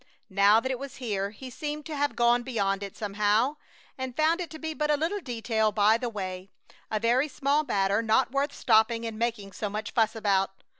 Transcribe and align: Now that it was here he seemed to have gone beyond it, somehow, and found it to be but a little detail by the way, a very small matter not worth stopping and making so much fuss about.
Now 0.31 0.59
that 0.59 0.71
it 0.71 0.79
was 0.79 0.95
here 0.95 1.29
he 1.29 1.51
seemed 1.51 1.85
to 1.85 1.95
have 1.95 2.15
gone 2.15 2.41
beyond 2.41 2.81
it, 2.81 2.97
somehow, 2.97 3.57
and 3.99 4.17
found 4.17 4.41
it 4.41 4.49
to 4.49 4.57
be 4.57 4.73
but 4.73 4.89
a 4.89 4.97
little 4.97 5.19
detail 5.19 5.71
by 5.71 5.99
the 5.99 6.09
way, 6.09 6.49
a 6.89 6.99
very 6.99 7.27
small 7.27 7.63
matter 7.63 8.01
not 8.01 8.31
worth 8.31 8.51
stopping 8.51 9.05
and 9.05 9.19
making 9.19 9.51
so 9.51 9.69
much 9.69 9.91
fuss 9.91 10.15
about. 10.15 10.55